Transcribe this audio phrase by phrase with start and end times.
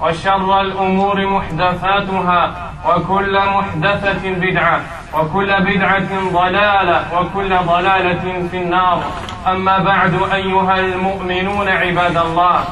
[0.00, 4.80] وشر الأمور محدثاتها وكل محدثة بدعة
[5.14, 9.02] وكل بدعة ضلالة وكل ضلالة في النار.
[9.46, 12.64] أما بعد أيها المؤمنون عباد الله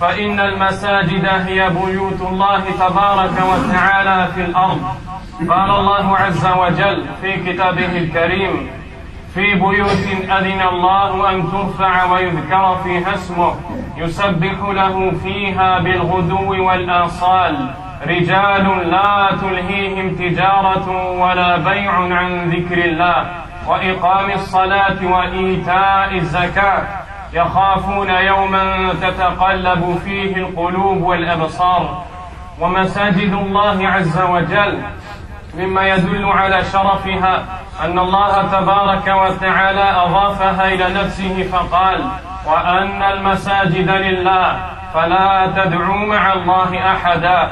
[0.00, 4.80] فإن المساجد هي بيوت الله تبارك وتعالى في الأرض.
[5.50, 8.70] قال الله عز وجل في كتابه الكريم
[9.36, 10.06] في بيوت
[10.38, 13.54] أذن الله أن ترفع ويذكر فيها اسمه
[13.96, 17.70] يسبح له فيها بالغدو والآصال.
[18.06, 23.26] رجال لا تلهيهم تجارة ولا بيع عن ذكر الله.
[23.68, 26.82] وإقام الصلاة وإيتاء الزكاة.
[27.32, 32.04] يخافون يوما تتقلب فيه القلوب والأبصار.
[32.60, 34.78] ومساجد الله عز وجل
[35.56, 37.44] مما يدل على شرفها
[37.84, 42.04] أن الله تبارك وتعالى أضافها إلى نفسه فقال
[42.46, 44.56] وأن المساجد لله
[44.94, 47.50] فلا تدعوا مع الله أحدا.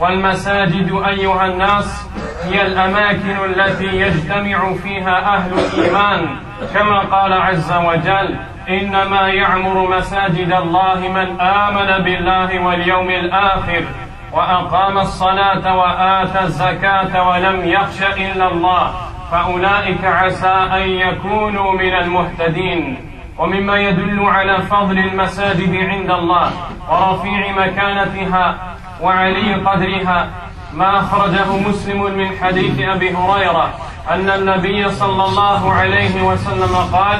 [0.00, 2.08] والمساجد أيها الناس
[2.44, 6.36] هي الأماكن التي يجتمع فيها أهل الإيمان
[6.74, 8.36] كما قال عز وجل
[8.68, 13.84] إنما يعمر مساجد الله من آمن بالله واليوم الآخر.
[14.32, 18.92] وأقام الصلاة وآتى الزكاة ولم يخش إلا الله.
[19.30, 23.10] فأولئك عسى أن يكونوا من المهتدين.
[23.38, 26.50] ومما يدل على فضل المساجد عند الله
[26.90, 28.56] ورفيع مكانتها
[29.02, 30.28] وعلي قدرها.
[30.74, 33.70] ما أخرجه مسلم من حديث أبي هريرة
[34.10, 37.18] أن النبي صلى الله عليه وسلم قال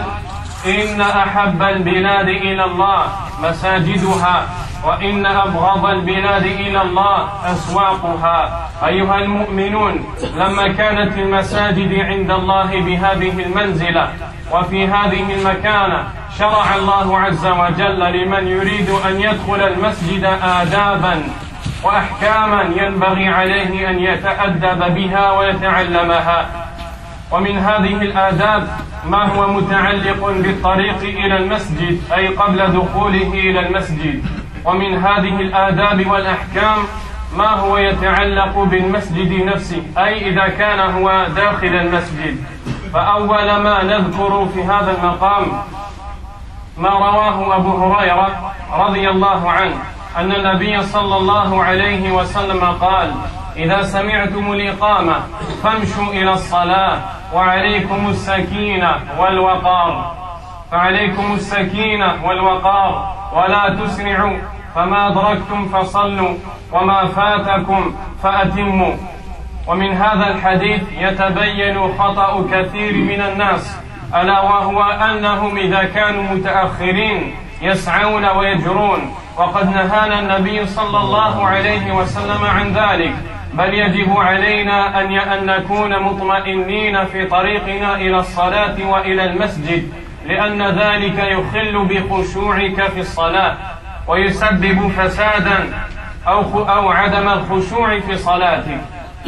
[0.67, 3.03] إن أحب البلاد إلى الله
[3.43, 4.47] مساجدها.
[4.85, 8.69] وإن أبغض البلاد إلى الله أسواقها.
[8.87, 10.05] أيها المؤمنون
[10.37, 14.09] لما كانت المساجد عند الله بهذه المنزلة
[14.53, 16.05] وفي هذه المكانة
[16.39, 21.23] شرع الله عز وجل لمن يريد أن يدخل المسجد آدابا
[21.85, 26.67] وأحكاما ينبغي عليه أن يتأدب بها ويتعلمها.
[27.33, 28.69] ومن هذه الآداب
[29.07, 34.40] ما هو متعلق بالطريق إلى المسجد أي قبل دخوله إلى المسجد.
[34.65, 36.79] ومن هذه الآداب والأحكام
[37.37, 42.45] ما هو يتعلق بالمسجد نفسه؟ أي إذا كان هو داخل المسجد.
[42.95, 45.63] فأول ما نذكر في هذا المقام
[46.79, 49.77] ما رواه أبو هريرة رضي الله عنه
[50.17, 53.15] أن النبي صلى الله عليه وسلم قال
[53.57, 55.17] إذا سمعتم الإقامة
[55.63, 56.99] فامشوا إلى الصلاة
[57.35, 60.15] وعليكم السكينة والوقار.
[60.71, 63.20] فعليكم السكينة والوقار.
[63.33, 64.39] ولا تسرعوا.
[64.75, 66.35] فما أدركتم فصلوا
[66.73, 68.95] وما فاتكم فأتموا.
[69.67, 73.77] ومن هذا الحديث يتبين خطأ كثير من الناس
[74.15, 79.15] ألا وهو أنهم إذا كانوا متأخرين يسعون ويجرون.
[79.37, 83.15] وقد نهانا النبي صلى الله عليه وسلم عن ذلك.
[83.55, 89.93] بل يجب علينا أن نكون مطمئنين في طريقنا إلى الصلاة وإلى المسجد.
[90.27, 93.57] لأن ذلك يخل بخشوعك في الصلاة
[94.09, 95.73] ويسبب فسادا
[96.27, 98.81] أو أو عدم الخشوع في صلاتك.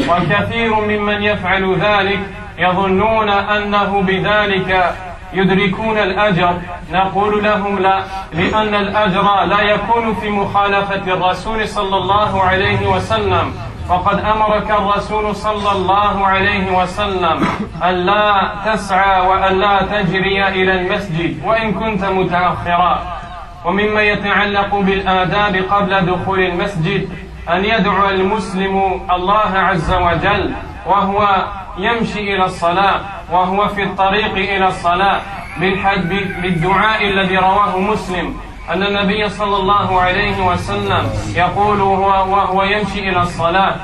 [0.09, 2.21] وكثير ممن يفعل ذلك
[2.59, 4.95] يظنون أنه بذلك
[5.33, 6.55] يدركون الأجر.
[6.93, 8.03] نقول لهم لا
[8.33, 13.55] لأن الأجر لا يكون في مخالفة الرسول صلى الله عليه وسلم.
[13.93, 17.45] فقد أمرك الرسول صلى الله عليه وسلم
[17.85, 23.03] أن لا تسعى وأن لا تجري إلى المسجد وإن كنت متأخرا.
[23.65, 27.09] ومما يتعلق بالآداب قبل دخول المسجد
[27.53, 30.55] أن يدعو المسلم الله عز وجل
[30.87, 31.47] وهو
[31.79, 33.01] يمشي إلى الصلاة
[33.33, 35.21] وهو في الطريق إلى الصلاة
[36.43, 38.37] بالدعاء الذي رواه مسلم.
[38.73, 43.75] أن النبي صلى الله عليه وسلم يقول وهو يمشي إلى الصلاة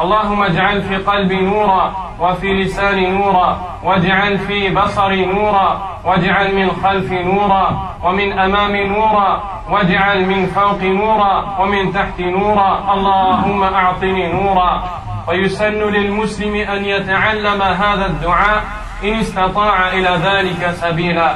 [0.00, 7.22] اللهم اجعل في قلبي نورا وفي لساني نورا واجعل في بصري نورا واجعل من خلفي
[7.22, 14.84] نورا ومن أمامي نورا واجعل من فوق نورا ومن تحت نورا اللهم أعطني نورا.
[15.28, 18.62] ويسن للمسلم أن يتعلم هذا الدعاء
[19.04, 21.34] إن استطاع إلى ذلك سبيلا.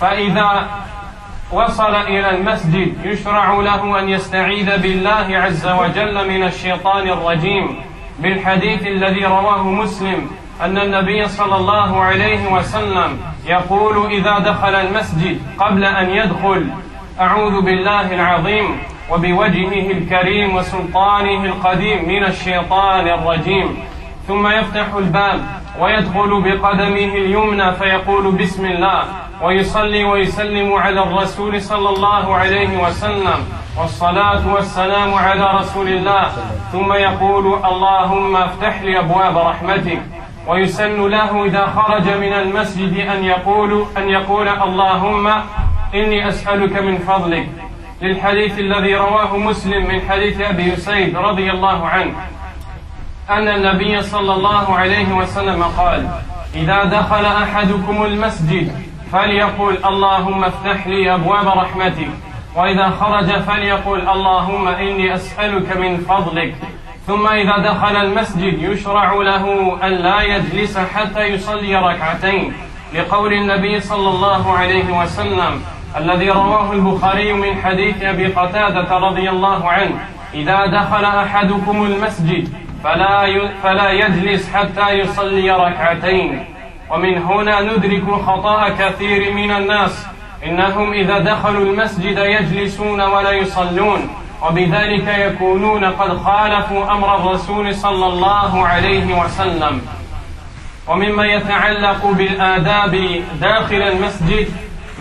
[0.00, 0.66] فإذا
[1.52, 3.04] وصل إلى المسجد.
[3.04, 7.76] يشرع له أن يستعيذ بالله عز وجل من الشيطان الرجيم.
[8.18, 10.30] بالحديث الذي رواه مسلم
[10.62, 16.66] أن النبي صلى الله عليه وسلم يقول إذا دخل المسجد قبل أن يدخل
[17.20, 18.78] أعوذ بالله العظيم
[19.10, 23.78] وبوجهه الكريم وسلطانه القديم من الشيطان الرجيم.
[24.28, 25.40] ثم يفتح الباب
[25.80, 29.04] ويدخل بقدمه اليمنى فيقول بسم الله.
[29.42, 33.40] ويصلي ويسلم على الرسول صلى الله عليه وسلم.
[33.78, 36.32] والصلاة والسلام على رسول الله.
[36.72, 40.02] ثم يقول اللهم افتح لي أبواب رحمتك.
[40.46, 45.26] ويسن له إذا خرج من المسجد أن يقول أن يقول اللهم
[45.94, 47.48] إني أسألك من فضلك.
[48.02, 52.14] للحديث الذي رواه مسلم من حديث أبي سيد رضي الله عنه.
[53.30, 56.08] أن النبي صلى الله عليه وسلم قال
[56.54, 62.10] إذا دخل أحدكم المسجد فليقل اللهم افتح لي أبواب رحمتك.
[62.56, 66.54] وإذا خرج فليقل اللهم إني أسألك من فضلك.
[67.06, 72.52] ثم إذا دخل المسجد يشرع له أن لا يجلس حتى يصلي ركعتين.
[72.94, 75.62] لقول النبي صلى الله عليه وسلم
[75.96, 82.48] الذي رواه البخاري من حديث أبي قتادة رضي الله عنه إذا دخل أحدكم المسجد
[82.84, 86.44] فلا فلا يجلس حتى يصلي ركعتين.
[86.90, 90.06] ومن هنا ندرك خطأ كثير من الناس
[90.44, 94.08] إنهم إذا دخلوا المسجد يجلسون ولا يصلون
[94.42, 99.82] وبذلك يكونون قد خالفوا أمر الرسول صلى الله عليه وسلم.
[100.88, 104.48] ومما يتعلق بالآداب داخل المسجد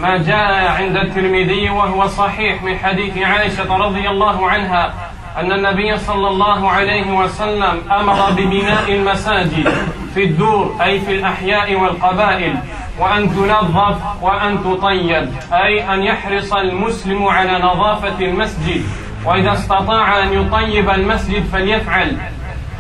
[0.01, 4.93] ما جاء عند الترمذي وهو صحيح من حديث عائشة رضي الله عنها
[5.37, 9.69] أن النبي صلى الله عليه وسلم أمر ببناء المساجد
[10.13, 12.55] في الدور أي في الأحياء والقبائل
[12.99, 18.83] وأن تنظف وأن تطيب أي أن يحرص المسلم على نظافة المسجد
[19.25, 22.17] وإذا استطاع أن يطيب المسجد فليفعل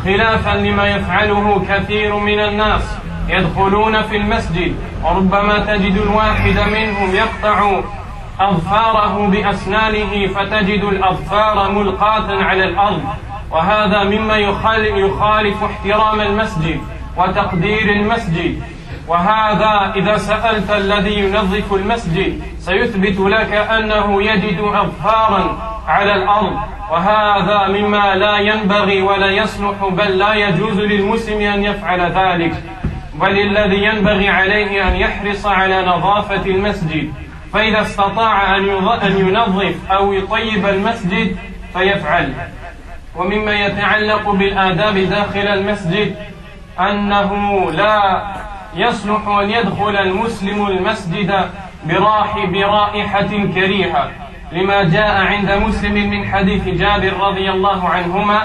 [0.03, 2.81] خلافا لما يفعله كثير من الناس
[3.29, 7.81] يدخلون في المسجد وربما تجد الواحد منهم يقطع
[8.39, 13.03] أظفاره بأسنانه فتجد الأظفار ملقاة على الأرض.
[13.51, 16.79] وهذا مما يخالف احترام المسجد
[17.17, 18.61] وتقدير المسجد.
[19.07, 25.57] وهذا إذا سألت الذي ينظف المسجد سيثبت لك أنه يجد أظفارا
[25.87, 26.57] على الأرض.
[26.91, 32.53] وهذا مما لا ينبغي ولا يصلح بل لا يجوز للمسلم أن يفعل ذلك.
[33.13, 37.13] بل الذي ينبغي عليه أن يحرص على نظافة المسجد.
[37.53, 41.37] فإذا استطاع أن ينظف أو يطيب المسجد
[41.73, 42.33] فيفعل.
[43.15, 46.15] ومما يتعلق بالآداب داخل المسجد
[46.79, 48.23] أنه لا
[48.75, 51.49] يصلح أن يدخل المسلم المسجد
[51.85, 54.11] براح برائحة كريهة.
[54.51, 58.41] لما جاء عند مسلم من حديث جابر رضي الله عنهما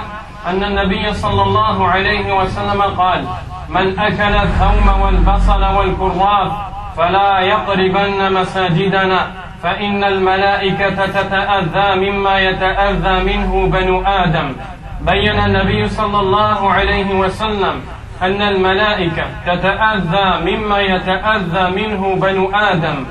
[0.46, 3.24] أن النبي صلى الله عليه وسلم قال
[3.68, 6.52] من أكل الثوم والبصل والكراث
[6.96, 9.26] فلا يقربن مساجدنا
[9.62, 14.52] فإن الملائكة تتأذى مما يتأذى منه بنو آدم.
[15.00, 17.80] بين النبي صلى الله عليه وسلم
[18.22, 23.06] أن الملائكة تتأذى مما يتأذى منه بنو آدم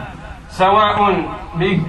[0.49, 1.23] سواء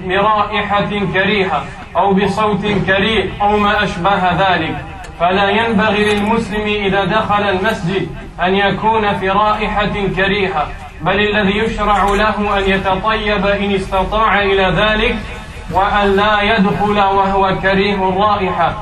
[0.07, 1.63] برائحة كريهة
[1.97, 4.75] أو بصوت كريه أو ما أشبه ذلك.
[5.19, 8.07] فلا ينبغي للمسلم إذا دخل المسجد
[8.43, 10.67] أن يكون في رائحة كريهة.
[11.01, 15.15] بل الذي يشرع له أن يتطيب إن استطاع إلى ذلك
[15.71, 18.73] وأن لا يدخل وهو كريه الرائحة.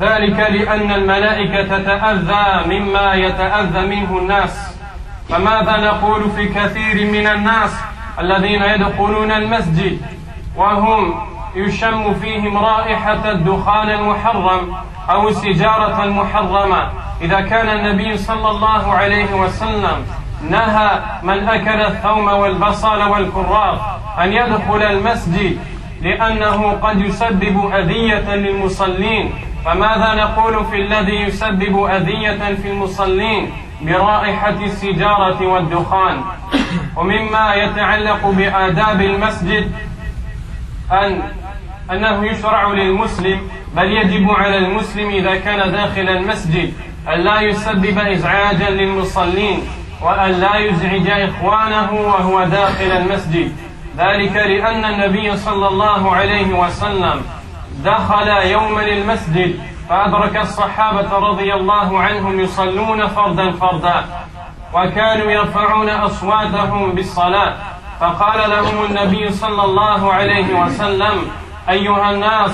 [0.00, 4.76] ذلك لأن الملائكة تتأذى مما يتأذى منه الناس.
[5.28, 7.80] فماذا نقول في كثير من الناس
[8.18, 10.00] الذين يدخلون المسجد
[10.56, 11.14] وهم
[11.54, 14.74] يشم فيهم رائحة الدخان المحرم
[15.10, 16.90] أو السجارة المحرمة؟
[17.22, 20.06] إذا كان النبي صلى الله عليه وسلم
[20.42, 23.78] نهى من أكل الثوم والبصل والكراث
[24.20, 25.58] أن يدخل المسجد
[26.02, 29.32] لأنه قد يسبب أذية للمصلين.
[29.64, 33.52] فماذا نقول في الذي يسبب أذية في المصلين؟
[33.82, 36.20] برائحة السجارة والدخان.
[36.96, 39.72] ومما يتعلق بآداب المسجد
[40.92, 41.22] أن
[41.90, 43.40] أنه يشرع للمسلم
[43.76, 46.72] بل يجب على المسلم إذا كان داخل المسجد
[47.08, 49.62] أن لا يسبب إزعاجا للمصلين.
[50.02, 53.52] وأن لا يزعج إخوانه وهو داخل المسجد.
[53.96, 57.22] ذلك لأن النبي صلى الله عليه وسلم
[57.84, 64.04] دخل يوما المسجد فأدرك الصحابة رضي الله عنهم يصلون فردا فردا
[64.74, 67.54] وكانوا يرفعون أصواتهم بالصلاة.
[68.00, 71.30] فقال لهم النبي صلى الله عليه وسلم
[71.68, 72.50] أيها الناس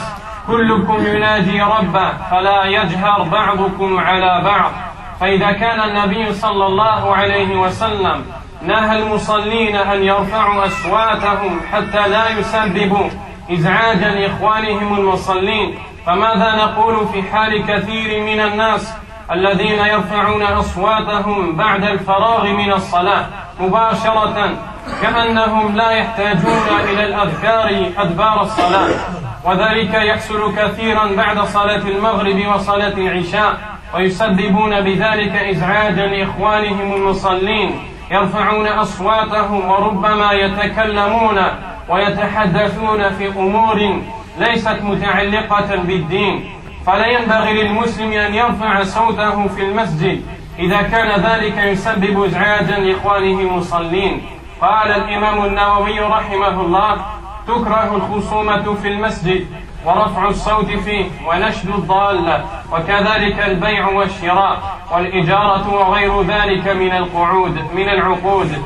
[0.47, 4.73] كلكم ينادي ربه فلا يجهر بعضكم على بعض.
[5.23, 8.25] فإذا كان النبي صلى الله عليه وسلم
[8.63, 13.09] نهى المصلين أن يرفعوا أصواتهم حتى لا يسببوا
[13.53, 18.95] إزعاجا لإخوانهم المصلين فماذا نقول في حال كثير من الناس
[19.33, 23.27] الذين يرفعون أصواتهم بعد الفراغ من الصلاة
[23.61, 24.57] مباشرة
[25.03, 28.91] كأنهم لا يحتاجون إلى الأذكار أدبار الصلاة
[29.45, 37.81] وذلك يحصل كثيرا بعد صلاة المغرب وصلاة العشاء؟ ويسببون بذلك إزعاجا لإخوانهم المصلين
[38.11, 41.39] يرفعون أصواتهم وربما يتكلمون
[41.89, 44.03] ويتحدثون في أمور
[44.39, 46.51] ليست متعلقة بالدين.
[46.87, 50.23] فلا ينبغي للمسلم أن يرفع صوته في المسجد
[50.59, 54.23] إذا كان ذلك يسبب إزعاجا لإخوانه المصلين.
[54.61, 56.97] قال الإمام النووي رحمه الله
[57.47, 59.47] تكره الخصومة في المسجد.
[59.85, 68.63] ورفع الصوت فيه ونشد الضالة وكذلك البيع والشراء والإجارة وغير ذلك من القعود من العقود.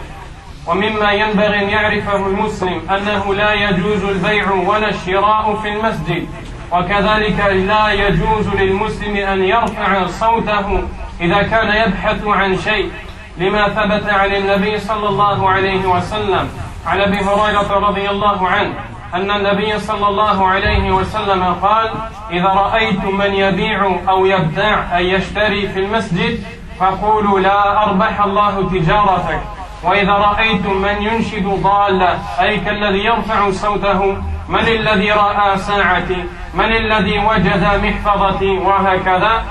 [0.66, 6.28] ومما ينبغي أن يعرفه المسلم أنه لا يجوز البيع ولا الشراء في المسجد
[6.72, 10.82] وكذلك لا يجوز للمسلم أن يرفع صوته
[11.20, 12.90] إذا كان يبحث عن شيء.
[13.38, 16.48] لما ثبت عن النبي صلى الله عليه وسلم
[16.86, 18.74] عن أبي هريرة رضي الله عنه
[19.14, 21.90] أن النبي صلى الله عليه وسلم قال
[22.30, 26.44] إذا رايتم من يبيع أو يبتاع اي يشتري في المسجد
[26.80, 29.40] فقولوا لا أربح الله تجارتك.
[29.82, 34.16] وإذا رايتم من ينشد ضاله أي كالذي يرفع صوته
[34.48, 39.42] من الذي رأى ساعتي من الذي وجد محفظتي وهكذا.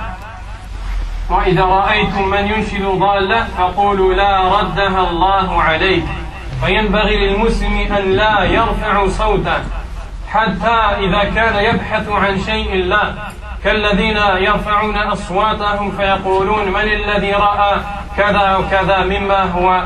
[1.29, 6.05] وإذا رايتم من ينشد ضاله فقولوا لا ردها الله عليك.
[6.61, 9.57] فينبغي للمسلم أن لا يرفع صوته
[10.27, 13.13] حتى إذا كان يبحث عن شيء لا.
[13.63, 17.79] كالذين يرفعون أصواتهم فيقولون من الذي رأى
[18.17, 19.83] كذا وكذا مما هو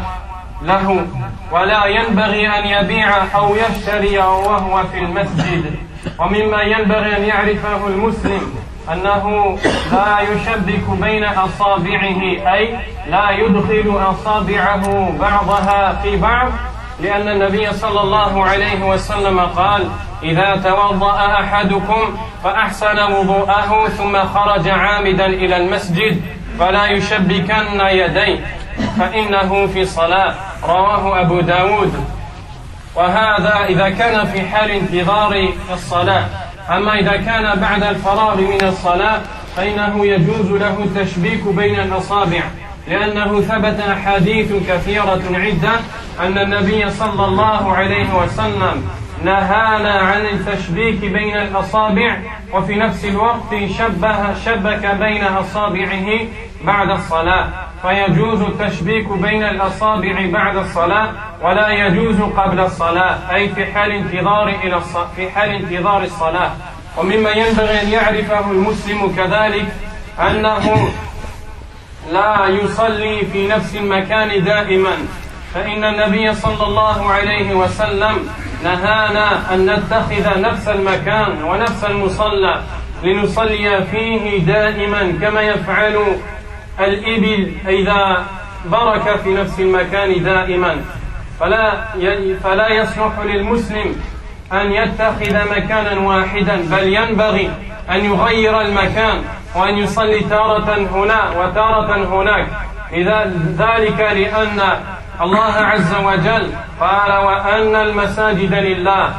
[0.61, 1.07] له.
[1.51, 5.75] ولا ينبغي أن يبيع أو يشتري وهو في المسجد.
[6.19, 9.57] ومما ينبغي أن يعرفه المسلم أنه
[9.91, 12.21] لا يشبك بين أصابعه
[12.53, 12.79] أي
[13.09, 16.51] لا يدخل أصابعه بعضها في بعض
[16.99, 19.89] لأن النبي صلى الله عليه وسلم قال
[20.23, 26.21] إذا توضأ أحدكم فأحسن وضوءه ثم خرج عامدا إلى المسجد
[26.59, 28.45] فلا يشبكن يديه
[28.99, 30.35] فإنه في صلاة.
[30.63, 32.05] رواه أبو داود.
[32.95, 36.25] وهذا إذا كان في حال انتظار الصلاة.
[36.69, 39.21] أما إذا كان بعد الفراغ من الصلاة
[39.55, 42.43] فإنه يجوز له التشبيك بين الأصابع
[42.87, 45.79] لأنه ثبت أحاديث كثيرة عدة
[46.19, 48.87] أن النبي صلى الله عليه وسلم
[49.23, 52.17] نهانا عن التشبيك بين الأصابع
[52.53, 56.19] وفي نفس الوقت شبه شبك بين أصابعه
[56.63, 57.47] بعد الصلاة
[57.81, 61.11] فيجوز التشبيك بين الأصابع بعد الصلاة
[61.41, 64.81] ولا يجوز قبل الصلاة أي في حال انتظار إلى
[65.15, 66.51] في حال انتظار الصلاة.
[66.97, 69.65] ومما ينبغي أن يعرفه المسلم كذلك
[70.19, 70.89] أنه
[72.11, 74.97] لا يصلي في نفس المكان دائما.
[75.53, 78.29] فإن النبي صلى الله عليه وسلم
[78.63, 82.61] نهانا أن نتخذ نفس المكان ونفس المصلى
[83.03, 86.17] لنصلي فيه دائما كما يفعل
[86.79, 88.25] الإبل إذا
[88.65, 90.81] برك في نفس المكان دائما.
[91.39, 91.73] فلا
[92.43, 93.95] فلا يصلح للمسلم
[94.53, 97.49] أن يتخذ مكانا واحدا بل ينبغي
[97.89, 99.21] أن يغير المكان
[99.55, 102.47] وأن يصلي تارة هنا وتارة هناك.
[103.57, 104.61] ذلك لأن
[105.21, 109.13] الله عز وجل قال وأن المساجد لله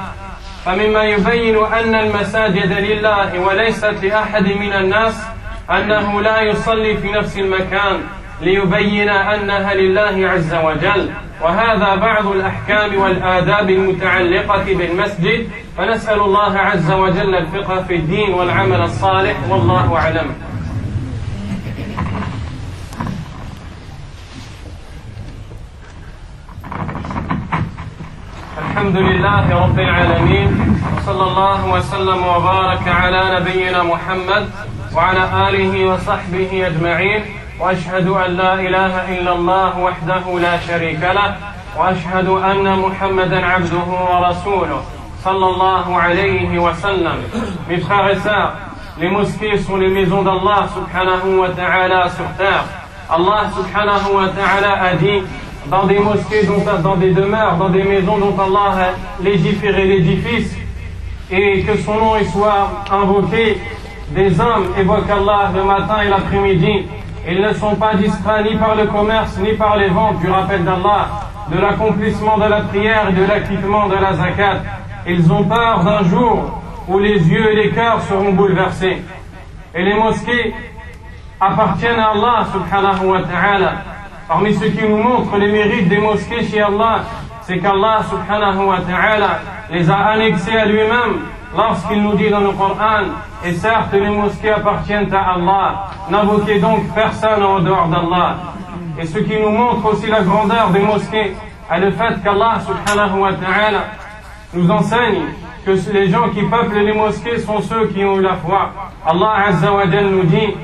[0.65, 5.27] فمما يبين أن المساجد لله وليست لأحد من الناس
[5.71, 8.01] أنه لا يصلي في نفس المكان
[8.41, 11.11] ليبين أنها لله عز وجل.
[11.41, 15.49] وهذا بعض الأحكام والآداب المتعلقة بالمسجد.
[15.79, 19.37] فنسأل الله عز وجل الفقه في الدين والعمل الصالح.
[19.49, 20.35] والله أعلم.
[28.59, 30.81] الحمد لله رب العالمين.
[30.97, 34.51] وصلى الله وسلم وبارك على نبينا محمد
[34.97, 37.23] وعلى آله وصحبه أجمعين
[37.61, 41.37] وأشهد أن لا إله إلا الله وحده لا شريك له
[41.79, 44.83] وأشهد أن محمدا عبده ورسوله
[45.25, 47.19] صلى الله عليه وسلم.
[47.71, 48.55] مفخرسا
[48.99, 52.65] لمسكيس لميزون الله سبحانه وتعالى سبحانه
[53.17, 55.23] الله سبحانه وتعالى أدي
[55.71, 60.57] dans des mosquées, dont, dans des demeures, dans des maisons dont Allah a légiféré l'édifice,
[61.31, 63.59] et que son nom y soit invoqué
[64.11, 66.87] des hommes évoquent Allah le matin et l'après-midi
[67.29, 70.65] ils ne sont pas distraits ni par le commerce, ni par les ventes du rappel
[70.65, 71.09] d'Allah,
[71.53, 74.63] de l'accomplissement de la prière et de l'acquittement de la zakat.
[75.07, 79.03] Ils ont peur d'un jour où les yeux et les cœurs seront bouleversés.
[79.75, 80.55] Et les mosquées
[81.39, 83.73] appartiennent à Allah subhanahu wa ta'ala.
[84.27, 87.03] Parmi ceux qui nous montrent les mérites des mosquées chez Allah,
[87.43, 89.41] c'est qu'Allah subhanahu wa ta'ala
[89.71, 91.21] les a annexés à lui-même
[91.57, 93.05] lorsqu'il nous dit dans le Coran,
[93.45, 98.37] et certes les mosquées appartiennent à Allah, n'invoquez donc personne en dehors d'Allah.
[98.99, 101.35] Et ce qui nous montre aussi la grandeur des mosquées
[101.71, 103.85] est le fait qu'Allah subhanahu wa ta'ala
[104.53, 105.23] nous enseigne
[105.65, 108.71] que les gens qui peuplent les mosquées sont ceux qui ont eu la foi.
[109.07, 109.71] Allah azza
[110.03, 110.55] nous dit,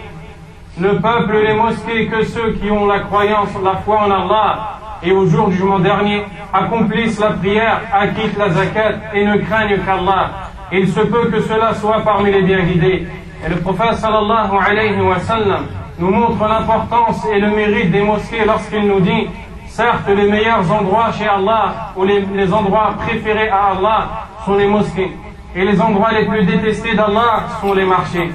[0.78, 5.12] ne peuplent les mosquées que ceux qui ont la croyance, la foi en Allah et
[5.12, 10.45] au jour du jugement dernier accomplissent la prière, acquittent la zakat et ne craignent qu'Allah
[10.72, 13.06] il se peut que cela soit parmi les bien guidés.
[13.44, 15.66] Et le prophète sallallahu alayhi wa sallam
[15.98, 19.28] nous montre l'importance et le mérite des mosquées lorsqu'il nous dit
[19.68, 24.08] Certes, les meilleurs endroits chez Allah, ou les, les, endroits préférés à Allah,
[24.46, 25.12] sont les mosquées.
[25.54, 28.30] Et les endroits les plus détestés d'Allah sont les marchés.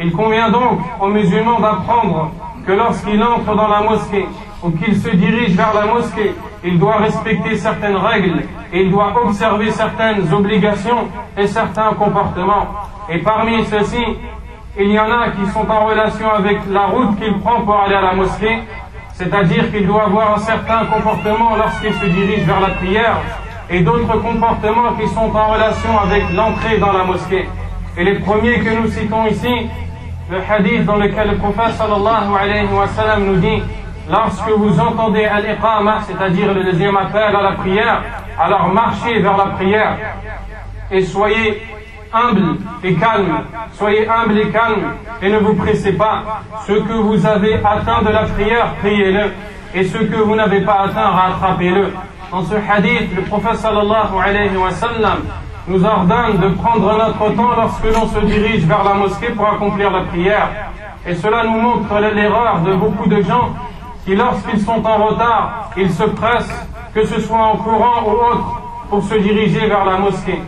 [0.00, 2.30] Il convient donc aux musulmans d'apprendre
[2.64, 4.26] que lorsqu'il entre dans la mosquée,
[4.62, 6.32] ou qu'il se dirige vers la mosquée,
[6.64, 8.42] il doit respecter certaines règles,
[8.72, 12.66] il doit observer certaines obligations et certains comportements.
[13.08, 14.02] Et parmi ceux-ci,
[14.78, 17.94] il y en a qui sont en relation avec la route qu'il prend pour aller
[17.94, 18.58] à la mosquée,
[19.14, 23.16] c'est-à-dire qu'il doit avoir un certain comportement lorsqu'il se dirige vers la prière,
[23.70, 27.48] et d'autres comportements qui sont en relation avec l'entrée dans la mosquée.
[27.96, 29.68] Et les premiers que nous citons ici,
[30.30, 33.62] le hadith dans lequel le prophète sallallahu alayhi wa sallam nous dit
[34.10, 38.02] lorsque vous entendez al-iqama, c'est-à-dire le deuxième appel à la prière,
[38.38, 39.96] alors marchez vers la prière
[40.90, 41.62] et soyez
[42.12, 43.40] humble et calme.
[43.72, 46.42] Soyez humble et calme et ne vous pressez pas.
[46.66, 49.32] Ce que vous avez atteint de la prière, priez-le.
[49.74, 51.92] Et ce que vous n'avez pas atteint, rattrapez-le.
[52.30, 55.18] Dans ce hadith, le prophète sallallahu alayhi wa sallam
[55.66, 59.90] nous ordonne de prendre notre temps lorsque l'on se dirige vers la mosquée pour accomplir
[59.90, 60.48] la prière.
[61.06, 63.50] Et cela nous montre l'erreur de beaucoup de gens
[64.08, 68.62] qui, lorsqu'ils sont en retard, ils se pressent, que ce soit en courant ou autre,
[68.88, 70.40] pour se diriger vers la mosquée.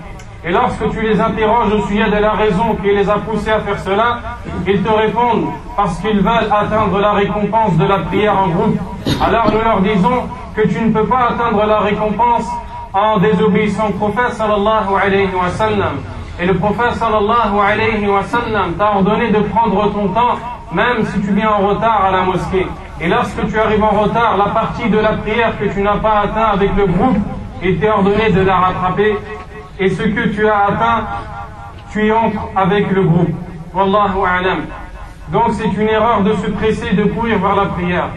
[0.42, 3.61] Et lorsque tu les interroges au sujet de la raison qui les a poussés à
[3.61, 4.18] faire cela,
[4.66, 8.79] ils te répondent parce qu'ils veulent atteindre la récompense de la prière en groupe.
[9.23, 10.23] Alors nous leur disons
[10.57, 12.49] que tu ne peux pas atteindre la récompense
[12.94, 15.96] en désobéissant au prophète sallallahu alayhi wa sallam.
[16.40, 17.11] Et le prophète t'a
[18.94, 20.37] ordonné de prendre ton temps,
[20.73, 22.66] même si tu viens en retard à la mosquée.
[23.03, 26.21] Et lorsque tu arrives en retard, la partie de la prière que tu n'as pas
[26.21, 27.17] atteint avec le groupe,
[27.63, 29.17] il t'est ordonné de la rattraper.
[29.79, 31.05] Et ce que tu as atteint,
[31.91, 33.31] tu y entres avec le groupe.
[33.73, 34.67] Wallahu a'lam.
[35.33, 38.09] Donc c'est une erreur de se presser de courir vers la prière.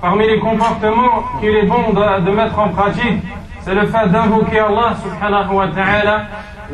[0.00, 3.22] Parmi les comportements qu'il est bon de, de mettre en pratique,
[3.60, 6.22] c'est le fait d'invoquer Allah subhanahu wa ta'ala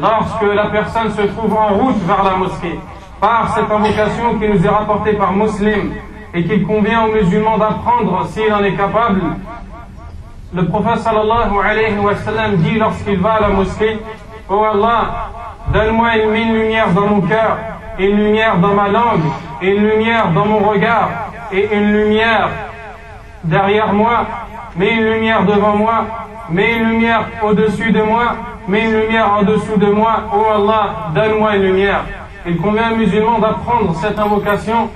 [0.00, 2.78] lorsque la personne se trouve en route vers la mosquée.
[3.20, 5.94] Par cette invocation qui nous est rapportée par Muslim
[6.36, 9.22] et qu'il convient aux musulmans d'apprendre s'il en est capable,
[10.54, 13.98] le prophète sallallahu alayhi wa sallam dit lorsqu'il va à la mosquée,
[14.50, 15.30] Oh Allah,
[15.72, 17.56] donne-moi une, lumière dans mon cœur,
[17.98, 19.24] une lumière dans ma langue,
[19.62, 21.08] une lumière dans mon regard,
[21.50, 22.50] et une lumière
[23.42, 24.26] derrière moi,
[24.76, 26.04] mais une lumière devant moi,
[26.50, 28.36] mets une lumière au-dessus de moi,
[28.68, 32.02] mets une lumière en dessous de moi, oh Allah, donne-moi une lumière.
[32.46, 34.90] Il convient aux musulman d'apprendre cette invocation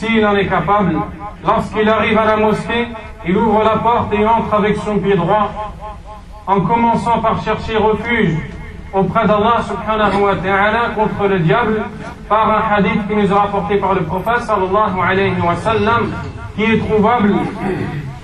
[0.00, 0.96] s'il en est capable.
[1.44, 2.88] Lorsqu'il arrive à la mosquée,
[3.26, 5.50] il ouvre la porte et entre avec son pied droit,
[6.46, 8.34] en commençant par chercher refuge
[8.94, 11.82] auprès d'Allah subhanahu wa ta'ala contre le diable
[12.28, 16.10] par un hadith qui nous est rapporté par le prophète sallallahu alayhi wa sallam
[16.56, 17.34] qui est trouvable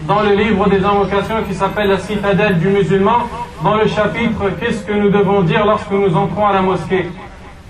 [0.08, 3.28] dans le livre des invocations qui s'appelle la citadelle du musulman
[3.62, 7.06] dans le chapitre qu'est-ce que nous devons dire lorsque nous entrons à la mosquée?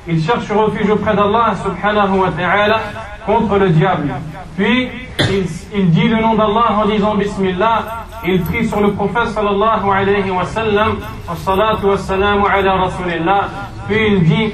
[0.08, 2.80] Il cherche refuge auprès d'Allah subhanahu wa ta'ala
[3.26, 4.14] contre le diable.
[4.56, 4.88] Puis,
[5.74, 8.04] il, dit le nom d'Allah en disant Bismillah.
[8.24, 10.96] Il prie sur le prophète sallallahu alayhi wa sallam,
[11.28, 13.48] wa ala rasulillah.
[13.86, 14.52] Puis il dit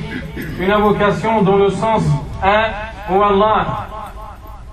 [0.61, 2.03] une invocation dont le sens
[2.45, 2.71] est
[3.11, 3.87] Oh Allah,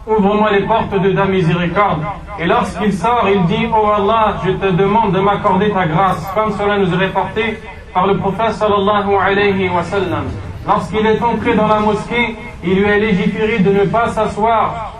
[0.07, 2.01] ouvre-moi les portes de ta miséricorde.
[2.39, 6.51] Et lorsqu'il sort, il dit Oh Allah, je te demande de m'accorder ta grâce, comme
[6.53, 7.59] cela nous est reporté
[7.93, 10.25] par le prophète sallallahu alayhi wa sallam.
[10.69, 14.93] Lorsqu'il est entré dans la mosquée, il lui est légiféré de ne pas s'asseoir,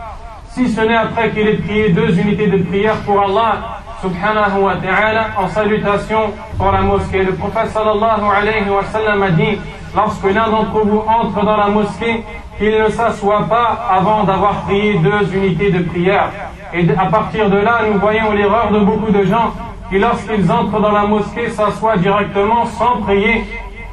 [0.49, 4.77] si ce n'est après qu'il ait prié deux unités de prière pour Allah, subhanahu wa
[4.77, 7.23] ta'ala, en salutation pour la mosquée.
[7.23, 9.59] Le prophète sallallahu alayhi wa sallam a dit,
[9.95, 12.23] lorsque l'un d'entre vous entre dans la mosquée,
[12.57, 16.31] qu'il ne s'assoit pas avant d'avoir prié deux unités de prière.
[16.73, 19.53] Et à partir de là, nous voyons l'erreur de beaucoup de gens
[19.91, 23.45] qui, lorsqu'ils entrent dans la mosquée, s'assoient directement sans prier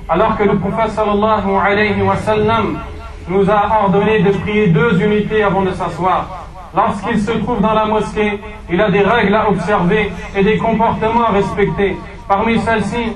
[0.09, 2.79] alors que le prophète sallallahu alayhi wa sallam
[3.29, 6.47] nous a ordonné de prier deux unités avant de s'asseoir.
[6.75, 8.39] Lorsqu'il se trouve dans la mosquée,
[8.71, 11.97] il a des règles à observer et des comportements à respecter.
[12.29, 13.13] Parmi celles-ci,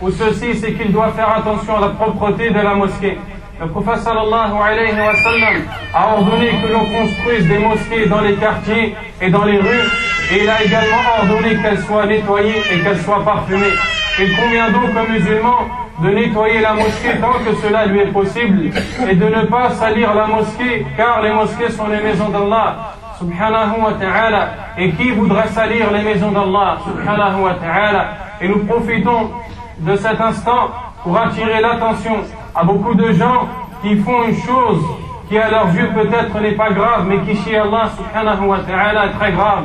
[0.00, 3.18] ou ceci, c'est qu'il doit faire attention à la propreté de la mosquée.
[3.60, 5.54] Le prophète sallallahu alayhi wa sallam
[5.94, 9.88] a ordonné que l'on construise des mosquées dans les quartiers et dans les rues,
[10.32, 13.74] et il a également ordonné qu'elles soient nettoyées et qu'elles soient parfumées.
[14.18, 18.70] Il convient donc aux musulmans de nettoyer la mosquée tant que cela lui est possible
[19.08, 23.80] et de ne pas salir la mosquée car les mosquées sont les maisons d'Allah subhanahu
[23.80, 24.48] wa ta'ala.
[24.76, 28.08] Et qui voudrait salir les maisons d'Allah subhanahu wa ta'ala?
[28.40, 29.30] Et nous profitons
[29.78, 30.70] de cet instant
[31.02, 32.16] pour attirer l'attention
[32.54, 33.48] à beaucoup de gens
[33.82, 34.82] qui font une chose
[35.28, 39.06] qui à leurs yeux peut-être n'est pas grave mais qui chez Allah subhanahu wa ta'ala
[39.06, 39.64] est très grave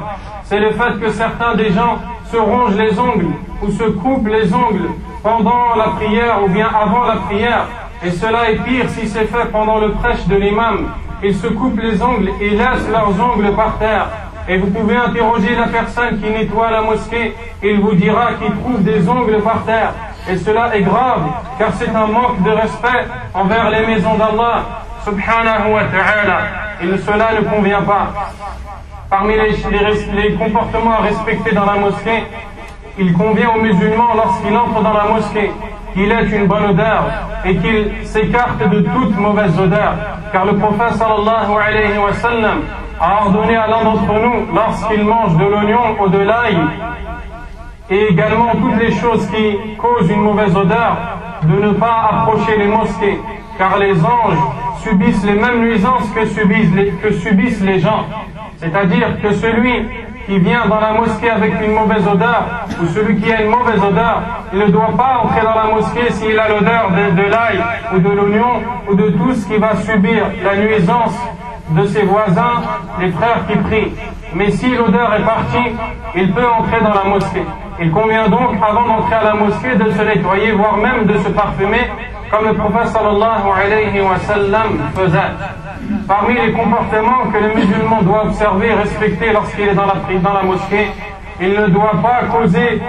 [0.49, 1.99] c'est le fait que certains des gens
[2.31, 3.27] se rongent les ongles
[3.61, 4.89] ou se coupent les ongles
[5.21, 7.67] pendant la prière ou bien avant la prière.
[8.03, 10.87] Et cela est pire si c'est fait pendant le prêche de l'imam.
[11.21, 14.07] Ils se coupent les ongles et laissent leurs ongles par terre.
[14.47, 17.35] Et vous pouvez interroger la personne qui nettoie la mosquée.
[17.61, 19.93] Il vous dira qu'il trouve des ongles par terre.
[20.27, 21.21] Et cela est grave,
[21.57, 24.63] car c'est un manque de respect envers les maisons d'Allah,
[25.05, 26.39] subhanahu wa ta'ala.
[26.81, 28.07] Et cela ne convient pas.
[29.09, 32.23] Parmi les, comportements à respecter dans la mosquée,
[32.97, 35.51] il convient aux musulmans lorsqu'il entre dans la mosquée
[35.93, 37.05] qu'il ait une bonne odeur
[37.45, 39.93] et qu'il s'écarte de toute mauvaise odeur.
[40.31, 41.51] Car le prophète sallallahu
[43.01, 46.57] a ordonné à l'un d'entre nous, lorsqu'il mange de l'oignon ou de l'ail,
[47.89, 50.97] et également toutes les choses qui causent une mauvaise odeur,
[51.43, 53.19] de ne pas approcher les mosquées,
[53.59, 54.39] car les anges
[54.81, 58.05] subissent les mêmes nuisances que subissent les, gens.
[58.57, 59.85] C'est-à-dire que celui
[60.25, 62.45] qui vient dans la mosquée avec une mauvaise odeur,
[62.81, 64.21] ou celui qui a une mauvaise odeur,
[64.53, 67.61] il ne doit pas entrer dans la mosquée s'il a l'odeur de, l'ail
[67.93, 71.19] ou de l'oignon ou de tout ce qui va subir la nuisance
[71.71, 72.61] de ses voisins,
[73.01, 73.91] les frères qui prient.
[74.33, 75.75] Mais si l'odeur est partie,
[76.15, 77.43] il peut entrer dans la mosquée.
[77.81, 81.29] Il convient donc, avant d'entrer à la mosquée, de se nettoyer, voire même de se
[81.29, 81.89] parfumer,
[82.31, 85.17] comme le prophète sallallahu alayhi wa sallam faisait.
[86.07, 90.33] Parmi les comportements que le musulman doit observer et respecter lorsqu'il est dans la, dans
[90.33, 90.87] la mosquée,
[91.41, 92.81] il ne doit pas causer,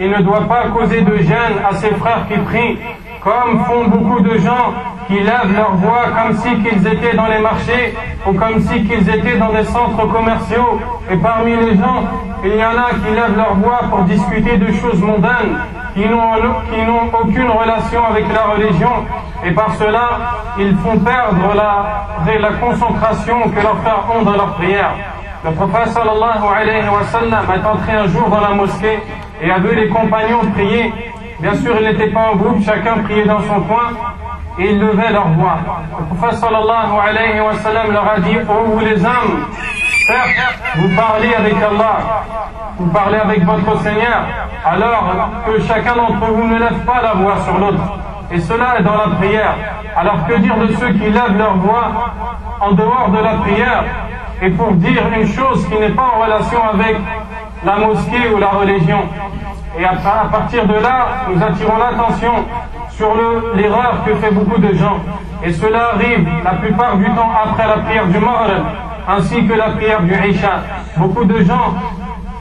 [0.00, 2.78] il ne doit pas causer de gêne à ses frères qui prient,
[3.22, 4.72] comme font beaucoup de gens
[5.06, 7.94] qui lèvent leur voix comme si qu'ils étaient dans les marchés
[8.26, 10.78] ou comme si qu'ils étaient dans des centres commerciaux.
[11.10, 12.04] Et parmi les gens,
[12.44, 15.56] il y en a qui lèvent leur voix pour discuter de choses mondaines
[15.94, 19.04] qui n'ont aucune relation avec la religion
[19.44, 20.10] et par cela
[20.58, 24.92] ils font perdre la, la concentration que leurs frères ont dans leur prière.
[25.44, 28.98] Le prophète sallallahu alayhi wa sallam est entré un jour dans la mosquée
[29.40, 30.92] et a vu les compagnons prier.
[31.40, 33.90] Bien sûr, ils n'étaient pas en groupe, chacun priait dans son coin
[34.58, 35.58] et ils levaient leur voix.
[35.98, 39.22] Le prophète sallallahu alayhi wa sallam leur a dit, oh vous les certes,
[40.76, 42.24] vous parlez avec Allah,
[42.78, 44.24] vous parlez avec votre Seigneur,
[44.64, 45.04] alors
[45.46, 47.98] que chacun d'entre vous ne lève pas la voix sur l'autre.
[48.32, 49.54] Et cela est dans la prière.
[49.96, 52.14] Alors que dire de ceux qui lèvent leur voix
[52.60, 53.84] en dehors de la prière
[54.42, 56.96] et pour dire une chose qui n'est pas en relation avec
[57.64, 59.02] la mosquée ou la religion?
[59.76, 59.92] Et à,
[60.30, 62.32] partir de là, nous attirons l'attention
[62.90, 63.14] sur
[63.54, 64.98] l'erreur que fait beaucoup de gens.
[65.44, 68.62] Et cela arrive la plupart du temps après la prière du Maghreb,
[69.08, 70.60] ainsi que la prière du Isha.
[70.96, 71.74] Beaucoup de gens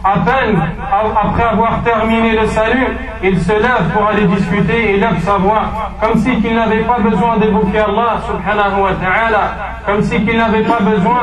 [0.03, 0.57] à peine
[1.21, 2.87] après avoir terminé le salut,
[3.23, 5.63] il se lève pour aller discuter et lève sa voix,
[6.01, 10.63] comme si qu'il n'avait pas besoin d'évoquer Allah subhanahu wa ta'ala, comme si qu'il n'avait
[10.63, 11.19] pas besoin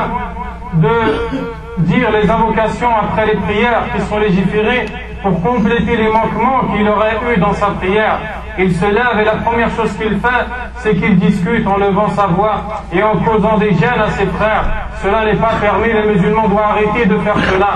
[0.73, 4.85] de dire les invocations après les prières qui sont légiférées
[5.25, 8.19] pour compléter les manquements qu'il aurait eu dans sa prière.
[8.59, 10.45] Il se lève et la première chose qu'il fait,
[10.77, 14.65] c'est qu'il discute en levant sa voix et en causant des gênes à ses frères.
[15.01, 17.73] Cela n'est pas permis, les musulmans doivent arrêter de faire cela.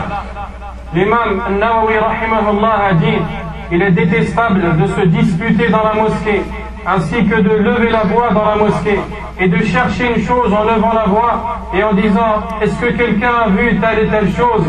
[0.94, 3.18] L'imam Nawawi rahimahullah a dit,
[3.72, 6.44] il est détestable de se disputer dans la mosquée,
[6.86, 9.00] ainsi que de lever la voix dans la mosquée
[9.40, 13.32] et de chercher une chose en levant la voix et en disant, est-ce que quelqu'un
[13.46, 14.66] a vu telle et telle chose?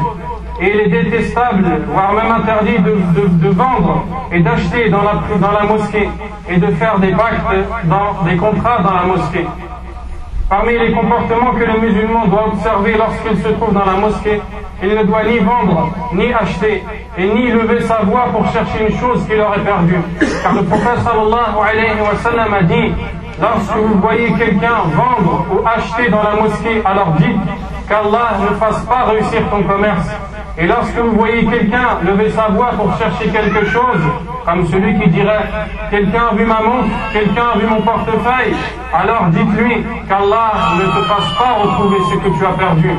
[0.61, 5.65] Et il est détestable, voire même interdit de, vendre et d'acheter dans la, dans la
[5.65, 6.09] mosquée
[6.49, 7.41] et de faire des pactes,
[7.85, 9.47] dans, des contrats dans la mosquée.
[10.51, 14.43] Parmi les comportements que le musulman doit observer lorsqu'il se trouve dans la mosquée,
[14.83, 16.83] il ne doit ni vendre, ni acheter,
[17.17, 20.01] et ni lever sa voix pour chercher une chose qu'il aurait perdue.
[20.43, 22.93] Car le prophète sallallahu alayhi wa sallam a dit,
[23.41, 27.41] lorsque vous voyez quelqu'un vendre ou acheter dans la mosquée, alors dites
[27.89, 30.09] qu'Allah ne fasse pas réussir ton commerce
[30.61, 34.03] et lorsque vous voyez quelqu'un lever sa voix pour chercher quelque chose,
[34.45, 35.47] comme celui qui dirait
[35.91, 38.55] quelqu'un a vu ma montre, quelqu'un a vu mon portefeuille,
[38.93, 42.91] alors dites-lui qu'Allah ne te fasse pas retrouver ce que tu as perdu.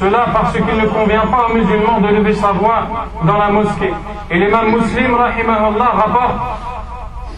[0.00, 2.82] Cela parce qu'il ne convient pas aux musulmans de lever sa voix
[3.22, 3.94] dans la mosquée.
[4.32, 6.34] Et l'imam muslim, rahimahullah, rapporte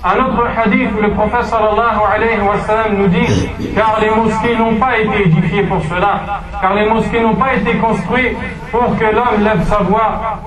[0.04, 4.74] un autre hadith le prophète sallallahu alayhi wa sallam nous dit car les mosquées n'ont
[4.76, 8.36] pas été édifiées pour cela, car les mosquées n'ont pas été construites
[8.70, 10.38] pour que l'homme lève sa voix.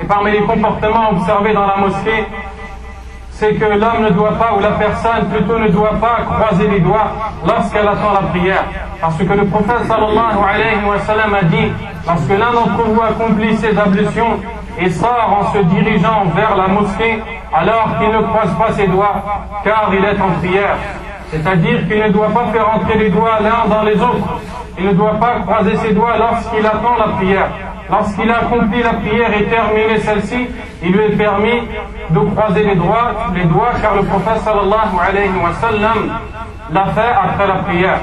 [0.00, 2.26] Et parmi les comportements observés dans la mosquée,
[3.30, 6.80] c'est que l'homme ne doit pas, ou la personne plutôt ne doit pas croiser les
[6.80, 7.10] doigts
[7.46, 8.64] lorsqu'elle attend la prière.
[9.00, 11.72] Parce que le prophète sallallahu alayhi wa sallam a dit,
[12.06, 14.38] lorsque l'un d'entre vous accomplit ses ablutions
[14.78, 17.18] et sort en se dirigeant vers la mosquée,
[17.52, 19.22] alors qu'il ne croise pas ses doigts,
[19.64, 20.76] car il est en prière.
[21.30, 24.40] C'est-à-dire qu'il ne doit pas faire entrer les doigts l'un dans les autres.
[24.78, 27.48] Il ne doit pas croiser ses doigts lorsqu'il attend la prière.
[27.90, 30.48] Lorsqu'il a accompli la prière et terminé celle-ci,
[30.82, 31.62] il lui est permis
[32.10, 36.18] de croiser les doigts, les doigts car le prophète sallallahu alayhi wa sallam
[36.94, 37.98] fait après la prière.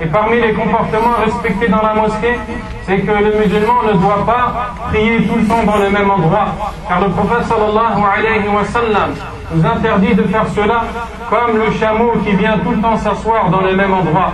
[0.00, 2.38] Et parmi les comportements respectés dans la mosquée,
[2.82, 6.46] c'est que le musulman ne doit pas prier tout le temps dans le même endroit.
[6.86, 9.10] Car le prophète sallallahu alayhi wa sallam
[9.52, 10.82] nous interdit de faire cela
[11.28, 14.30] comme le chameau qui vient tout le temps s'asseoir dans le même endroit.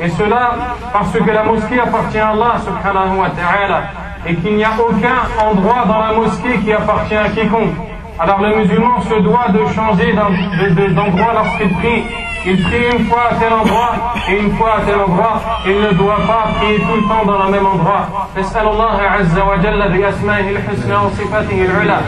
[0.00, 0.50] Et cela
[0.92, 3.80] parce que la mosquée appartient à Allah subhanahu wa ta'ala
[4.26, 7.74] et qu'il n'y a aucun endroit dans la mosquée qui appartient à quiconque.
[8.18, 12.04] Alors le musulman se doit de changer d'endroit lorsqu'il prie
[12.46, 13.92] il prie une fois à tel endroit
[14.30, 15.40] et une fois à tel endroit.
[15.66, 18.06] Il ne doit pas prier tout le temps dans le même endroit.
[18.38, 21.98] نسأل الله عز وجل بأسمائه الحسنى وصفاته العلى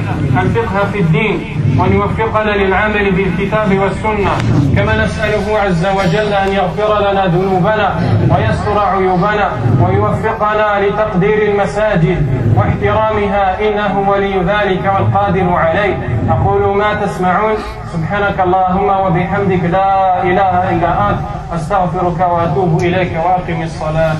[0.43, 4.31] الفقه في الدين وأن يوفقنا للعمل بالكتاب والسنة.
[4.77, 7.95] كما نسأله عز وجل أن يغفر لنا ذنوبنا
[8.31, 9.51] ويستر عيوبنا
[9.83, 15.97] ويوفقنا لتقدير المساجد واحترامها إنه ولي ذلك والقادر عليه.
[16.31, 17.55] أقول ما تسمعون.
[17.93, 21.21] سبحانك اللهم وبحمدك لا إله إلا أنت.
[21.55, 24.17] أستغفرك وأتوب إليك وأقم الصلاة.